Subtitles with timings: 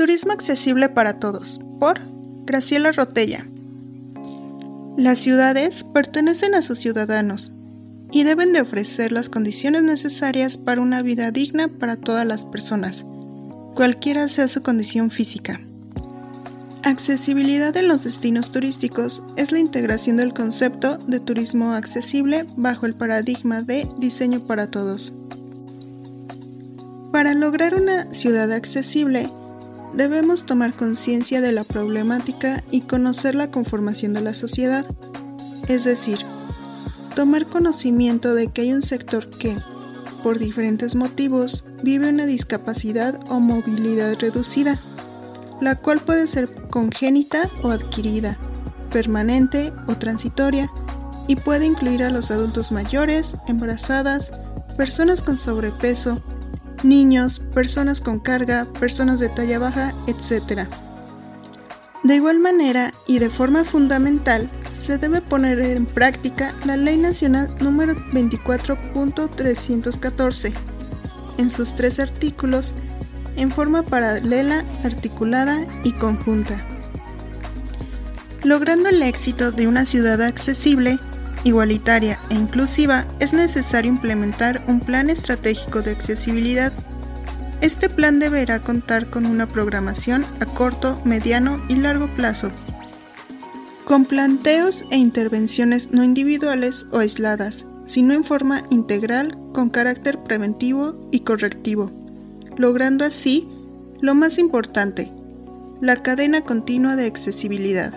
[0.00, 2.00] Turismo accesible para todos, por
[2.46, 3.46] Graciela Rotella.
[4.96, 7.52] Las ciudades pertenecen a sus ciudadanos
[8.10, 13.04] y deben de ofrecer las condiciones necesarias para una vida digna para todas las personas,
[13.74, 15.60] cualquiera sea su condición física.
[16.82, 22.94] Accesibilidad en los destinos turísticos es la integración del concepto de turismo accesible bajo el
[22.94, 25.12] paradigma de diseño para todos.
[27.12, 29.28] Para lograr una ciudad accesible,
[29.94, 34.86] debemos tomar conciencia de la problemática y conocer la conformación de la sociedad,
[35.68, 36.18] es decir,
[37.14, 39.56] tomar conocimiento de que hay un sector que,
[40.22, 44.80] por diferentes motivos, vive una discapacidad o movilidad reducida,
[45.60, 48.38] la cual puede ser congénita o adquirida,
[48.90, 50.70] permanente o transitoria,
[51.26, 54.32] y puede incluir a los adultos mayores, embarazadas,
[54.76, 56.20] personas con sobrepeso,
[56.82, 60.66] niños, personas con carga, personas de talla baja, etc.
[62.02, 67.54] De igual manera y de forma fundamental, se debe poner en práctica la Ley Nacional
[67.60, 70.52] número 24.314
[71.38, 72.74] en sus tres artículos
[73.36, 76.62] en forma paralela, articulada y conjunta.
[78.44, 80.98] Logrando el éxito de una ciudad accesible,
[81.44, 86.72] igualitaria e inclusiva, es necesario implementar un plan estratégico de accesibilidad.
[87.60, 92.50] Este plan deberá contar con una programación a corto, mediano y largo plazo,
[93.84, 101.08] con planteos e intervenciones no individuales o aisladas, sino en forma integral con carácter preventivo
[101.10, 101.90] y correctivo,
[102.56, 103.48] logrando así
[104.00, 105.12] lo más importante,
[105.80, 107.92] la cadena continua de accesibilidad.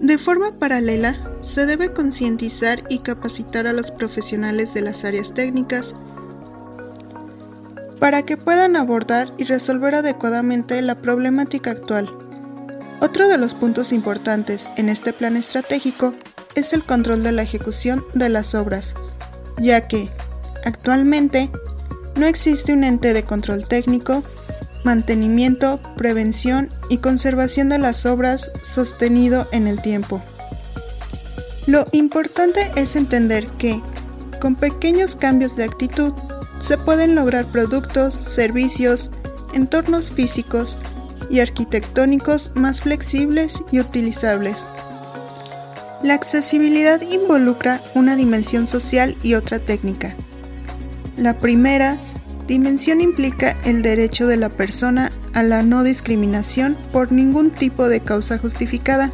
[0.00, 5.94] De forma paralela, se debe concientizar y capacitar a los profesionales de las áreas técnicas
[7.98, 12.10] para que puedan abordar y resolver adecuadamente la problemática actual.
[13.00, 16.14] Otro de los puntos importantes en este plan estratégico
[16.54, 18.94] es el control de la ejecución de las obras,
[19.58, 20.08] ya que,
[20.64, 21.50] actualmente,
[22.16, 24.22] no existe un ente de control técnico
[24.84, 30.22] mantenimiento, prevención y conservación de las obras sostenido en el tiempo.
[31.66, 33.80] Lo importante es entender que,
[34.40, 36.12] con pequeños cambios de actitud,
[36.58, 39.10] se pueden lograr productos, servicios,
[39.52, 40.76] entornos físicos
[41.30, 44.68] y arquitectónicos más flexibles y utilizables.
[46.02, 50.16] La accesibilidad involucra una dimensión social y otra técnica.
[51.16, 51.98] La primera
[52.46, 58.00] Dimensión implica el derecho de la persona a la no discriminación por ningún tipo de
[58.00, 59.10] causa justificada.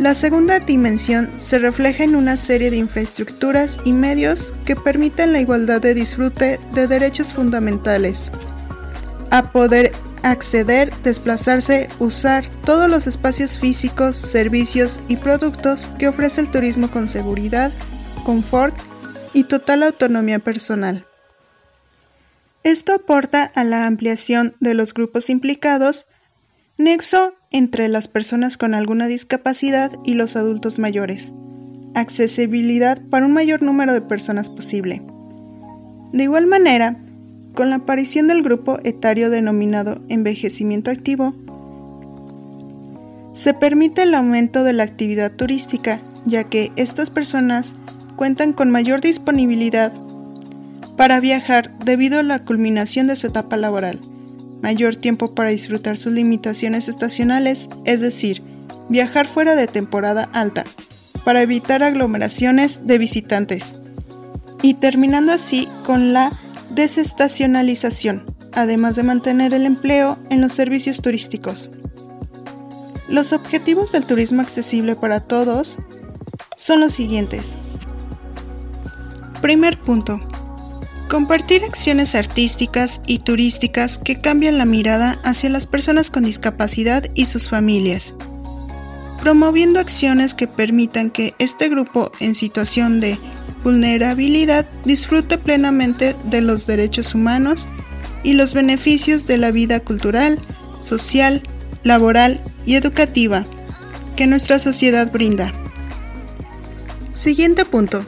[0.00, 5.40] La segunda dimensión se refleja en una serie de infraestructuras y medios que permiten la
[5.40, 8.32] igualdad de disfrute de derechos fundamentales.
[9.30, 16.50] A poder acceder, desplazarse, usar todos los espacios físicos, servicios y productos que ofrece el
[16.50, 17.70] turismo con seguridad,
[18.24, 18.74] confort
[19.34, 21.04] y total autonomía personal.
[22.62, 26.06] Esto aporta a la ampliación de los grupos implicados,
[26.80, 31.32] nexo entre las personas con alguna discapacidad y los adultos mayores,
[31.94, 35.02] accesibilidad para un mayor número de personas posible.
[36.12, 36.98] De igual manera,
[37.54, 41.34] con la aparición del grupo etario denominado envejecimiento activo,
[43.32, 47.74] se permite el aumento de la actividad turística, ya que estas personas
[48.16, 49.92] cuentan con mayor disponibilidad
[50.96, 54.00] para viajar debido a la culminación de su etapa laboral,
[54.62, 58.42] mayor tiempo para disfrutar sus limitaciones estacionales, es decir,
[58.88, 60.64] viajar fuera de temporada alta,
[61.24, 63.74] para evitar aglomeraciones de visitantes,
[64.62, 66.32] y terminando así con la
[66.70, 71.70] desestacionalización, además de mantener el empleo en los servicios turísticos.
[73.08, 75.76] Los objetivos del turismo accesible para todos
[76.56, 77.56] son los siguientes.
[79.40, 80.20] Primer punto
[81.10, 87.26] Compartir acciones artísticas y turísticas que cambian la mirada hacia las personas con discapacidad y
[87.26, 88.14] sus familias.
[89.20, 93.18] Promoviendo acciones que permitan que este grupo en situación de
[93.64, 97.68] vulnerabilidad disfrute plenamente de los derechos humanos
[98.22, 100.38] y los beneficios de la vida cultural,
[100.80, 101.42] social,
[101.82, 103.44] laboral y educativa
[104.14, 105.52] que nuestra sociedad brinda.
[107.16, 108.06] Siguiente punto.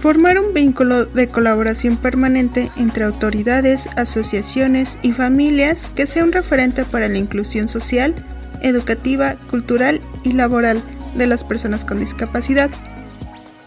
[0.00, 6.84] Formar un vínculo de colaboración permanente entre autoridades, asociaciones y familias que sea un referente
[6.84, 8.14] para la inclusión social,
[8.62, 10.80] educativa, cultural y laboral
[11.16, 12.70] de las personas con discapacidad,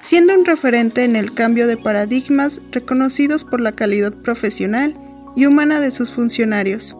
[0.01, 4.95] siendo un referente en el cambio de paradigmas reconocidos por la calidad profesional
[5.35, 6.95] y humana de sus funcionarios.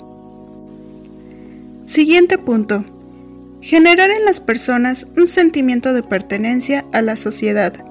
[1.85, 2.83] Siguiente punto.
[3.61, 7.85] Generar en las personas un sentimiento de pertenencia a la sociedad,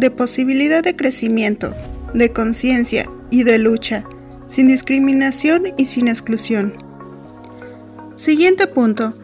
[0.00, 1.74] de posibilidad de crecimiento,
[2.14, 4.04] de conciencia y de lucha,
[4.48, 6.74] sin discriminación y sin exclusión.
[8.16, 9.14] Siguiente punto.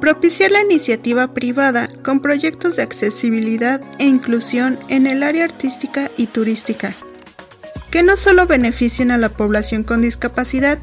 [0.00, 6.26] Propiciar la iniciativa privada con proyectos de accesibilidad e inclusión en el área artística y
[6.26, 6.94] turística,
[7.90, 10.78] que no solo beneficien a la población con discapacidad,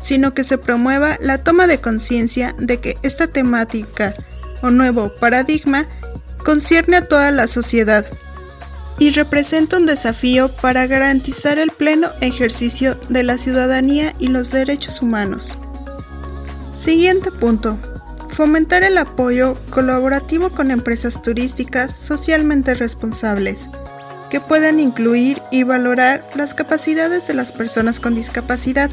[0.00, 4.14] sino que se promueva la toma de conciencia de que esta temática
[4.62, 5.88] o nuevo paradigma
[6.44, 8.06] concierne a toda la sociedad
[8.98, 15.02] y representa un desafío para garantizar el pleno ejercicio de la ciudadanía y los derechos
[15.02, 15.56] humanos.
[16.74, 17.78] Siguiente punto.
[18.28, 23.68] Fomentar el apoyo colaborativo con empresas turísticas socialmente responsables,
[24.28, 28.90] que puedan incluir y valorar las capacidades de las personas con discapacidad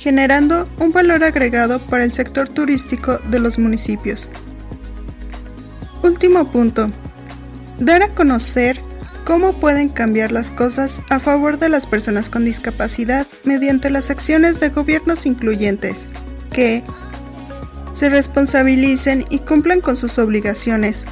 [0.00, 4.30] generando un valor agregado para el sector turístico de los municipios.
[6.02, 6.88] Último punto.
[7.78, 8.80] Dar a conocer
[9.24, 14.60] cómo pueden cambiar las cosas a favor de las personas con discapacidad mediante las acciones
[14.60, 16.08] de gobiernos incluyentes,
[16.52, 16.82] que
[17.92, 21.06] se responsabilicen y cumplan con sus obligaciones,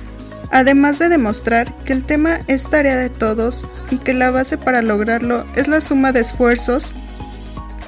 [0.50, 4.82] además de demostrar que el tema es tarea de todos y que la base para
[4.82, 6.94] lograrlo es la suma de esfuerzos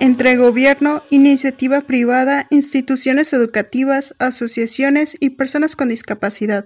[0.00, 6.64] entre gobierno, iniciativa privada, instituciones educativas, asociaciones y personas con discapacidad.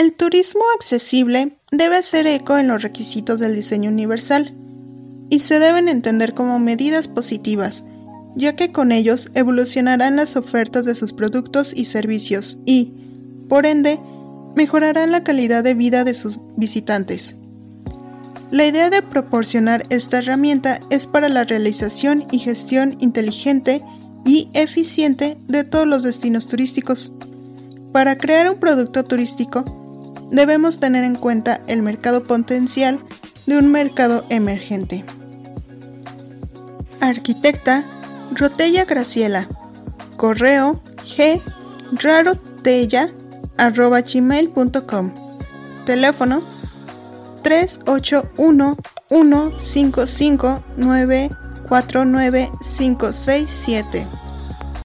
[0.00, 4.56] El turismo accesible debe hacer eco en los requisitos del diseño universal
[5.28, 7.84] y se deben entender como medidas positivas,
[8.34, 12.94] ya que con ellos evolucionarán las ofertas de sus productos y servicios y,
[13.50, 14.00] por ende,
[14.56, 17.34] mejorarán la calidad de vida de sus visitantes.
[18.50, 23.82] La idea de proporcionar esta herramienta es para la realización y gestión inteligente
[24.24, 27.12] y eficiente de todos los destinos turísticos.
[27.92, 29.79] Para crear un producto turístico,
[30.30, 33.00] debemos tener en cuenta el mercado potencial
[33.46, 35.04] de un mercado emergente.
[37.00, 37.84] Arquitecta
[38.34, 39.48] Rotella Graciela.
[40.16, 41.40] Correo g
[45.84, 46.42] Teléfono
[47.42, 48.76] 381
[49.58, 54.29] 155 949 567